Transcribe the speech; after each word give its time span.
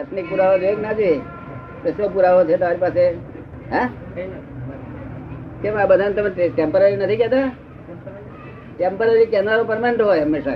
દર્શનિક 0.00 0.30
પુરાવો 0.30 0.58
જોઈએ 0.58 0.76
ના 0.82 0.92
જોઈએ 0.92 1.20
તો 1.82 1.90
શું 1.90 2.14
પુરાવો 2.14 2.44
છે 2.44 2.56
તમારી 2.56 2.76
પાસે? 2.76 3.08
હા? 3.70 3.88
કેમ 5.62 5.76
આ 5.76 5.86
બધાને 5.86 6.14
તમે 6.14 6.48
ટેમ્પરરી 6.48 6.96
નથી 6.96 7.16
કહેતા? 7.16 7.50
ટેમ્પરરી 8.76 9.26
કેનારો 9.26 9.64
પરમાનન્ટ 9.64 10.02
હોય 10.02 10.20
હંમેશા. 10.20 10.54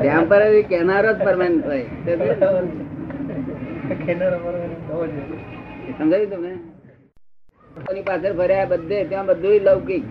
ટેમ્પરરી 0.00 0.62
કેનારો 0.62 1.12
જ 1.12 1.24
પરમાનન્ટ 1.24 1.66
હોય. 1.66 1.82
સમજાયું 5.98 6.30
તમને? 6.30 8.00
પાછળ 8.00 8.32
ફર્યા 8.32 8.64
બધે, 8.64 9.04
ત્યાં 9.04 9.26
બધું 9.26 9.60
લૌકિક. 9.60 10.04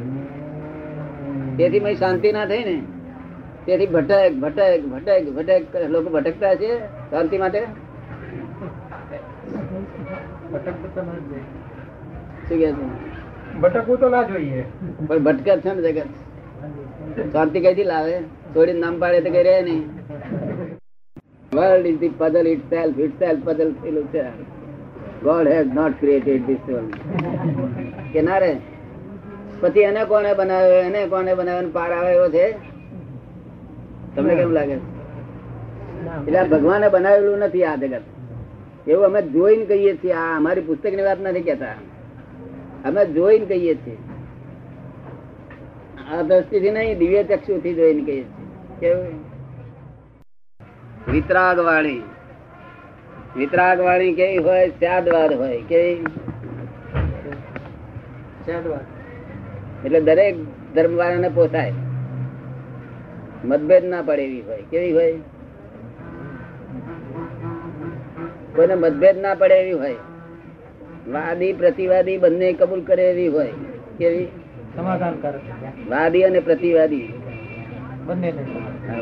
તેથી 1.57 1.79
મય 1.79 1.95
શાંતિ 1.95 2.31
ના 2.31 2.45
થઈ 2.45 2.63
ને. 2.63 2.81
તેથી 3.65 3.87
ભટક 3.87 4.33
ભટક 4.43 4.81
ભટક 4.91 5.25
ભટક 5.35 5.73
લોકો 5.89 6.09
ભટકતા 6.09 6.53
છે 6.55 6.69
શાંતિ 7.11 7.37
માટે? 7.37 7.61
ભટકવું 13.61 13.97
તો 13.99 14.09
ના 14.09 14.23
જોઈએ. 14.23 14.63
પણ 15.07 15.23
ભટકે 15.27 15.51
છે 15.57 15.73
ને 15.73 15.81
જગત? 15.87 16.09
શાંતિ 17.33 17.57
કઈથી 17.59 17.83
લાવે? 17.85 18.15
થોડી 18.53 18.79
નામ 18.79 18.99
પાડે 18.99 19.19
તો 19.21 19.29
કઈ 19.31 19.43
રહે 19.43 19.55
નહીં. 19.61 19.83
World 21.51 21.85
is 21.87 21.97
the 21.99 22.13
puzzle 22.19 22.47
itself 22.69 22.99
itself 23.19 23.41
puzzle 23.47 23.71
થયેલું 23.79 24.07
છે 24.11 24.23
God 25.23 25.47
has 25.47 25.73
not 25.73 25.97
created 25.99 26.45
this 26.47 26.63
world 26.67 26.93
કે 28.13 28.21
ના 28.21 28.39
રે? 28.39 28.51
પછી 29.61 29.87
એને 29.89 30.03
કોને 30.05 30.31
બનાવ્યો 30.39 30.79
એને 30.83 31.01
કોને 31.07 31.31
બનાવ્યો 31.35 31.71
પાર 31.71 31.89
આવે 31.93 32.11
એવો 32.13 32.27
છે? 32.29 32.45
તમને 34.15 34.35
કેમ 34.35 34.51
લાગે? 34.51 34.77
એટલે 36.27 36.43
ભગવાને 36.43 36.89
બનાવેલું 36.89 37.37
નથી 37.37 37.63
આ 37.63 37.75
જગત. 37.75 38.01
એવું 38.87 39.05
અમે 39.05 39.21
જોઈને 39.21 39.65
કહીએ 39.65 39.93
છીએ 39.95 40.13
આ 40.13 40.37
અમારી 40.37 40.61
પુસ્તકની 40.61 41.03
વાત 41.03 41.21
નથી 41.21 41.41
કેતા 41.41 41.75
અમે 42.85 43.05
જોઈને 43.05 43.45
કહીએ 43.45 43.75
છીએ. 43.75 43.97
આ 46.11 46.21
દ્રષ્ટિથી 46.21 46.71
નહીં 46.71 46.97
દિવ્ય 46.97 47.23
ચક્ષુ 47.23 47.59
થી 47.59 47.73
જોઈને 47.73 48.03
કહીએ 48.03 48.23
છીએ. 48.23 48.49
કેવું? 48.79 49.13
વિતરાગ 51.13 51.59
વાણી 51.59 52.01
વિતરાગ 53.37 53.79
વાણી 53.79 54.13
કેવી 54.13 54.37
હોય? 54.37 54.69
સ્યાદવાદ 54.69 55.33
હોય. 55.33 55.61
કેવી? 55.61 56.05
એટલે 59.85 60.01
દરેક 60.01 60.35
ધર્મ 60.75 60.97
વાળાને 60.97 61.29
પોસાય. 61.29 61.73
મતભેદ 63.45 63.85
ના 63.85 64.01
પડે 64.01 64.23
એવી 64.23 64.41
હોય. 64.41 64.63
કેવી 64.71 64.91
હોય? 64.91 65.13
કોઈને 68.55 68.75
મતભેદ 68.75 69.17
ના 69.17 69.33
પડે 69.33 69.55
એવી 69.55 69.71
હોય. 69.71 69.95
વાદી 71.11 71.53
પ્રતિવાદી 71.53 72.17
બંને 72.17 72.53
કબૂલ 72.53 72.81
કરે 72.81 73.11
એવી 73.11 73.27
હોય. 73.27 73.51
કેવી? 73.97 74.27
સમાધાન 74.75 75.13
કરે 75.13 75.39
વાદી 75.89 76.23
અને 76.23 76.39
પ્રતિવાદી. 76.39 77.13
બંને 78.05 78.31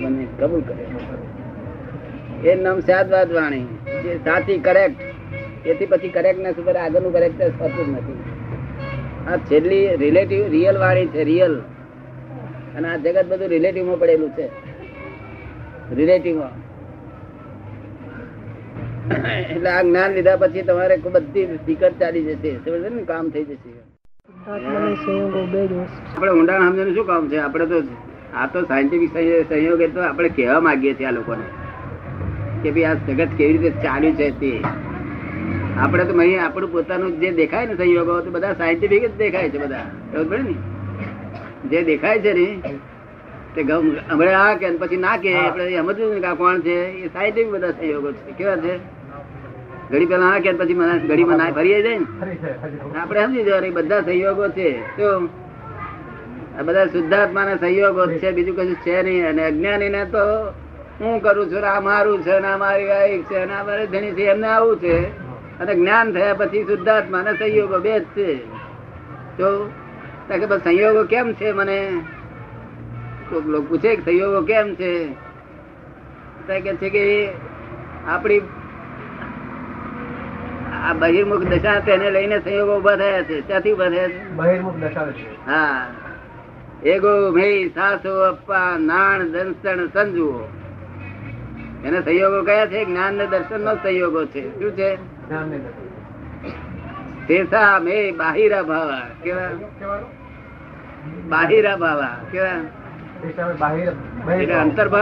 બંને 0.04 0.28
કબૂલ 0.40 0.62
કરે. 0.62 2.50
એ 2.50 2.56
નામ 2.56 2.80
સાદવાદ 2.80 3.32
વાણી. 3.32 3.64
જે 4.04 4.18
સાચી 4.18 4.58
કરેક્ટ 4.58 5.68
એથી 5.68 5.86
પછી 5.86 6.10
કરેક્ટનેસ 6.10 6.56
ઉપર 6.56 6.76
આગળનું 6.76 7.14
કરેક્ટનેસ 7.14 7.52
જ 7.52 7.90
નથી. 7.90 8.24
આ 9.28 9.38
છેલ્લી 9.38 9.96
રિલેટિવ 9.96 10.48
રિયલ 10.48 10.78
વાણી 10.78 11.08
છે 11.08 11.24
રિયલ 11.24 11.62
અને 12.76 12.88
આ 12.88 12.98
જગત 12.98 13.26
બધું 13.30 13.50
રિલેટિવમાં 13.56 14.00
પડેલું 14.02 14.32
છે. 14.38 14.48
રિલેટિવમાં 15.96 16.54
એટલે 19.54 19.70
આ 19.70 19.82
જ્ઞાન 19.82 20.12
લીધા 20.18 20.38
પછી 20.42 20.64
તમારે 20.68 20.96
બધી 21.06 21.46
ફિકર 21.66 21.92
ચાલી 22.00 22.24
જશે. 22.24 22.52
સમજે 22.66 22.90
ને? 22.90 23.04
કામ 23.04 23.26
થઈ 23.30 23.46
જશે. 23.46 23.72
આપણે 26.16 26.32
ઊંડાણ 26.32 26.62
સમજવાનું 26.68 26.96
શું 26.96 27.08
કામ 27.08 27.24
છે? 27.30 27.38
આપણે 27.38 27.66
તો 27.66 27.78
આ 28.36 28.46
તો 28.54 28.60
સાયન્ટિફિક 28.64 29.10
સંયોગ 29.50 29.82
તો 29.96 30.00
આપણે 30.02 30.30
કહેવા 30.30 30.60
માંગીએ 30.68 30.94
છીએ 30.94 31.08
આ 31.08 31.16
લોકોને 31.18 31.46
કે 32.64 32.70
ભાઈ 32.72 32.88
આ 32.90 32.94
જગત 33.08 33.32
કેવી 33.38 33.58
રીતે 33.58 33.82
ચાલ્યું 33.84 34.14
છે 34.16 34.28
તે. 34.42 34.52
આપણે 35.80 36.04
તો 36.06 36.14
અહીં 36.20 36.40
આપણું 36.46 36.70
પોતાનું 36.72 37.12
જે 37.20 37.30
દેખાય 37.40 37.66
ને 37.68 37.76
સંયોગો 37.76 38.14
તો 38.26 38.30
બધા 38.36 38.54
સાયન્ટિફિક 38.54 39.04
જ 39.08 39.14
દેખાય 39.18 39.50
છે 39.50 39.60
બધા. 39.64 39.86
ખબર 40.14 40.26
પડે 40.30 40.44
ને? 40.44 40.56
જે 41.70 41.84
દેખાય 41.84 42.20
છે 42.20 42.34
ને 42.34 42.62
તે 43.56 43.62
હમણાં 43.62 44.50
આ 44.50 44.54
કે 44.54 44.70
પછી 44.70 44.98
ના 44.98 45.18
કે 45.18 45.38
આપણે 45.38 45.78
સમજવું 45.78 46.20
કે 46.20 46.28
આ 46.28 46.34
કોણ 46.34 46.60
છે? 46.60 46.86
એ 46.86 47.08
સાયન્ટિફિક 47.08 47.54
બધા 47.54 47.72
સંયોગો 47.72 48.12
છે. 48.12 48.32
કેવા 48.32 48.56
છે? 48.56 48.78
ઘડી 49.92 50.06
પેલા 50.06 50.26
આ 50.26 50.40
કે 50.40 50.52
પછી 50.52 50.74
મને- 50.74 51.08
ઘડીમાં 51.08 51.38
ના? 51.38 51.52
ફરી 51.52 51.84
જાય 51.84 52.00
ને 52.00 52.06
આપણે 53.00 53.26
સમજી 53.26 53.44
જવાનું 53.44 53.74
બધા 53.74 54.02
સહયોગો 54.02 54.48
છે. 54.48 54.98
તો 54.98 55.26
આ 56.60 56.62
બધા 56.62 56.86
શુદ્ધાત્મા 56.86 57.44
ના 57.44 57.56
સહયોગો 57.56 58.06
છે 58.06 58.32
બીજું 58.32 58.56
કશું 58.56 58.76
છે 58.76 59.02
નહીં. 59.02 59.30
અને 59.30 59.46
અજ્ઞાની 59.46 59.90
ને 59.90 60.06
તો 60.06 60.50
હું 61.00 61.22
કરું 61.22 61.52
છું 61.52 61.68
આ 61.68 61.80
મારું 61.80 62.22
છે 62.22 62.40
ને 62.40 62.56
મારી 62.56 62.86
વાઈફ 62.86 63.24
છે 63.24 63.46
ને 63.46 63.64
મારે 63.64 63.88
ધણી 63.88 64.12
છે 64.12 64.24
એમને 64.24 64.48
આવું 64.48 64.78
છે. 64.78 65.06
અને 65.60 65.76
જ્ઞાન 65.76 66.14
થયા 66.14 66.34
પછી 66.34 66.64
શુદ્ધાત્મા 66.64 67.22
ના 67.22 67.34
સહયોગો 67.34 67.80
બે 67.80 68.00
જ 68.00 68.04
છે. 68.04 68.36
તો 69.38 69.72
બસ 70.30 70.62
સંયોગો 70.62 71.04
કેમ 71.04 71.34
છે 71.34 71.52
મને? 71.52 72.02
કોક 73.30 73.48
લોકો 73.48 73.66
પૂછે 73.66 73.96
કે 73.96 74.02
સંયોગો 74.02 74.42
કેમ 74.46 74.76
છે? 74.76 75.08
કે 76.48 76.76
છે 76.76 76.90
કે 76.90 77.30
આપણી 78.08 78.42
આ 80.84 80.94
બહિર્મુખ 80.94 81.44
દશા 81.44 81.80
તેને 81.80 82.12
લઈને 82.12 82.40
સંયોગો 82.40 82.78
ઊભા 82.78 82.96
થયા 82.96 83.24
છે. 83.24 83.48
ત્યાંથી 83.48 83.74
ઊભા 83.74 83.90
થયા 83.90 84.08
છે? 84.08 84.30
બહિર્મુખ 84.30 84.76
દશા 84.76 85.12
છે. 85.12 85.46
હા. 85.46 85.88
એગો 86.84 87.32
મેય 87.32 87.68
સાસો 87.68 88.28
અપ્પા 88.28 88.78
નાણ 88.80 89.24
દર્શન 89.24 89.88
સંજુઓ. 89.88 90.40
એને 91.86 92.02
સંયોગો 92.02 92.44
કયા 92.44 92.66
છે? 92.66 92.86
જ્ઞાન 92.86 93.14
ને 93.14 93.28
દર્શન 93.28 93.62
નો 93.62 93.76
સંયોગો 93.76 94.26
છે. 94.26 94.60
શું 94.60 94.72
છે? 94.72 94.96
જ્ઞાનને 94.96 95.58
દર્શાવે. 95.58 95.91
શેષા 97.28 97.80
મે 97.80 98.12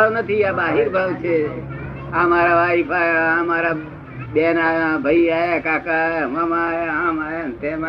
નથી, 0.10 0.44
આ 0.44 0.52
બાહિર 0.52 0.90
ભાવ 0.90 1.14
છે. 1.14 1.38
આ 2.12 2.28
મારા 2.28 2.56
વાઈફ 2.56 2.92
આયા, 2.92 3.38
આ 3.40 3.44
મારા 3.44 3.74
બેન 4.34 4.60
આયા, 4.60 4.98
ભાઈ 4.98 5.30
આયા, 5.30 5.60
કાકા 5.60 5.92
આયા, 5.92 6.28
મામા 6.28 6.58
આયા, 6.58 6.94
આમ 6.94 7.20
આયા 7.20 7.48
તેમ 7.62 7.86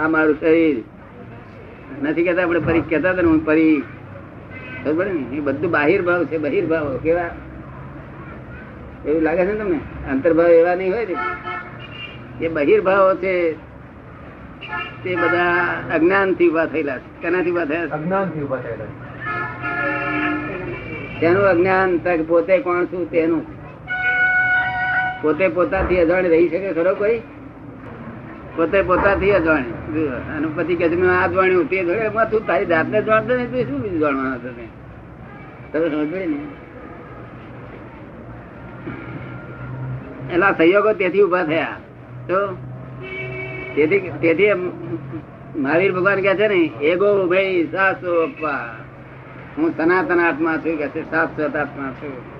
આ 0.00 0.08
મારું 0.08 0.40
શરીર. 0.40 0.76
નથી 2.02 2.24
કેતા 2.24 2.42
આપણે 2.42 2.58
પરી 2.58 2.80
કેતા 2.80 3.10
હતા 3.10 3.22
હું 3.22 3.46
પરી 3.46 3.82
બરોબર 4.84 5.06
ને 5.06 5.36
એ 5.36 5.40
બધું 5.40 5.70
બાહિર 5.70 6.02
ભાવ 6.02 6.24
છે, 6.24 6.38
બહિર 6.38 6.66
ભાવ, 6.66 6.96
કેવા? 6.96 7.30
એવું 9.06 9.22
લાગે 9.22 9.46
છે 9.46 9.52
ને 9.52 9.58
તમને? 9.58 9.80
અંતર્ભાવ 10.10 10.46
એવા 10.46 10.74
નહીં 10.74 10.94
હોય 10.94 11.06
ને. 11.06 11.14
એ 12.40 12.48
બહિર્ભાવો 12.48 13.14
છે 13.14 13.56
તે 15.02 15.10
બધા 15.14 15.54
અજ્ઞાનથી 15.94 16.48
ઊભા 16.48 16.66
થયેલા 16.66 16.98
છે. 16.98 17.08
કેનાથી 17.22 17.50
ઊભા 17.50 17.66
થયા 17.66 17.94
અજ્ઞાનથી 17.94 18.42
ઊભા 18.42 18.56
થયેલા 18.56 18.90
તેનું 21.20 21.46
અજ્ઞાન 21.48 21.98
તક 21.98 22.20
પોતે 22.28 22.58
કોણ 22.58 22.84
છું 22.84 23.10
તેનું. 23.10 23.44
પોતે 25.22 25.48
પોતાથી 25.48 26.00
અજાણ 26.00 26.24
રહી 26.24 26.48
શકે 26.48 26.72
ખરો 26.72 26.94
કોઈ? 26.94 27.20
પોતે 28.56 28.82
પોતાથી 28.82 29.30
અજાણ. 29.30 29.64
અને 30.34 30.46
પછી 30.56 30.76
કે 30.76 30.88
તમે 30.88 31.06
આ 31.08 31.28
જાણ્યું 31.28 31.68
તે 31.68 31.84
જોડે 31.84 32.26
તું 32.30 32.46
તારી 32.46 32.66
જાતને 32.66 33.02
જાણતો 33.02 33.32
નહીં 33.36 33.50
તું 33.52 33.64
શું 33.68 33.80
બીજું 33.82 34.00
જાણવાનું 34.00 34.40
તમે 34.42 34.66
તમે 35.72 35.86
સમજે 35.90 36.26
ને? 36.26 36.38
એલા 40.34 40.52
સહયોગો 40.52 40.92
તેથી 40.92 41.22
ઊભા 41.22 41.44
થયા. 41.44 41.76
તો 42.28 42.56
તેથી 43.76 44.00
તેથી 44.20 44.54
મહાવીર 45.56 45.92
ભગવાન 45.92 46.20
કે 46.20 46.34
છે 46.34 46.48
ને 46.48 46.70
એગો 46.82 47.26
ભાઈ, 47.26 47.68
સાસો 47.72 48.22
અપ્પા 48.22 48.76
હું 49.58 49.76
સનાતન 49.76 50.20
આત્મા 50.20 50.56
છું, 50.56 50.78
કે 50.78 50.88
છે 50.88 51.10
આત્મા 51.12 51.90
છું. 51.90 52.34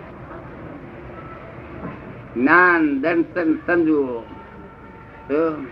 જ્ઞાન, 2.34 3.00
દર્શન 3.00 3.54
સમજવું 3.54 4.22
તો 5.28 5.66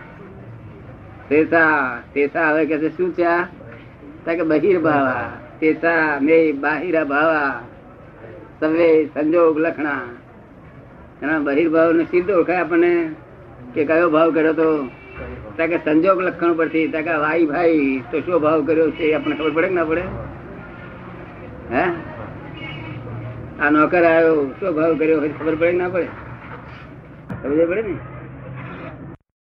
તેતા 1.29 1.97
તેતા 2.13 2.49
હવે 2.49 2.65
કે 2.65 2.89
શું 2.89 3.13
છે 3.13 3.23
આ? 3.23 3.43
તો 4.25 4.79
ભાવા. 4.79 5.29
શેષા 5.59 6.19
મે 6.21 6.51
બાહિરા 6.51 7.03
ભાવા. 7.03 7.61
સવે 8.59 9.05
સંજોગ 9.05 9.59
લખણા. 9.59 9.99
એના 11.21 11.39
બહિર્ભાવ 11.39 11.93
ને 11.93 12.03
સીધો 12.03 12.33
ઓળખાય 12.33 12.57
આપણને 12.57 13.07
કે 13.73 13.85
કયો 13.85 14.09
ભાવ 14.09 14.33
કર્યો 14.33 14.53
તો? 14.53 14.89
કે 15.57 15.77
સંજોગ 15.77 16.21
લખણ 16.21 16.53
પરથી 16.53 16.87
કે 16.87 17.01
ભાઈ 17.01 17.45
ભાઈ, 17.45 18.03
તો 18.11 18.19
શું 18.19 18.41
ભાવ 18.41 18.65
કર્યો 18.65 18.91
છે 18.91 19.13
આપણને 19.13 19.35
ખબર 19.35 19.51
પડે 19.51 19.67
કે 19.67 19.73
ના 19.73 19.83
પડે? 19.83 20.01
હે? 21.71 21.85
આ 23.59 23.69
નોકર 23.69 24.03
આવ્યો 24.03 24.51
શું 24.59 24.75
ભાવ 24.75 24.97
કર્યો 24.97 25.19
ખબર 25.19 25.55
પડે 25.55 25.71
કે 25.71 25.77
ના 25.77 25.89
પડે? 25.89 26.07
સમજ 27.43 27.67
પડે 27.67 27.81
ને? 27.81 28.12